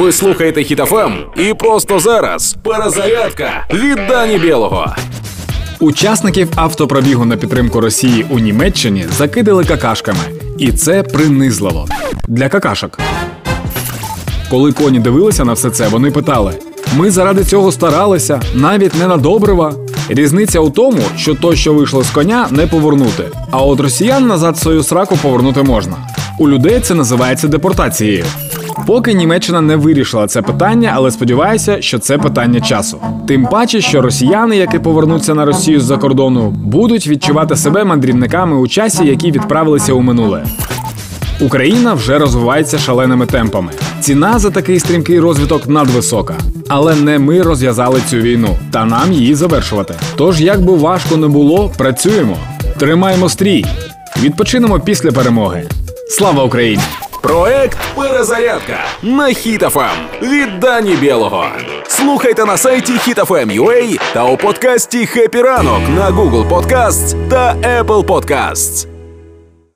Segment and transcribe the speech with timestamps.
[0.00, 4.94] Ви слухаєте Хітофем і просто зараз перезарядка від Дані Білого.
[5.80, 10.18] Учасників автопробігу на підтримку Росії у Німеччині закидали какашками,
[10.58, 11.88] і це принизливо
[12.28, 12.98] для какашок.
[14.50, 16.54] Коли коні дивилися на все це, вони питали:
[16.96, 19.74] ми заради цього старалися, навіть не на добрива.
[20.08, 23.24] Різниця у тому, що то, що вийшло з коня, не повернути.
[23.50, 25.96] А от росіян назад свою сраку повернути можна.
[26.38, 28.24] У людей це називається депортацією.
[28.86, 32.98] Поки Німеччина не вирішила це питання, але сподіваюся, що це питання часу.
[33.28, 38.68] Тим паче, що росіяни, які повернуться на Росію з-за кордону, будуть відчувати себе мандрівниками у
[38.68, 40.44] часі, які відправилися у минуле.
[41.40, 43.72] Україна вже розвивається шаленими темпами.
[44.00, 46.34] Ціна за такий стрімкий розвиток надвисока.
[46.68, 49.94] Але не ми розв'язали цю війну, та нам її завершувати.
[50.16, 52.36] Тож, як би важко не було, працюємо,
[52.78, 53.64] тримаємо стрій,
[54.22, 55.64] відпочинемо після перемоги.
[56.08, 56.82] Слава Україні!
[57.29, 61.45] Проект Перезарядка на Хітофем від Дані Білого.
[61.87, 68.88] Слухайте на сайті HitFM.ua та у подкасті «Хеппі ранок» на Google Podcasts та Apple Podcasts.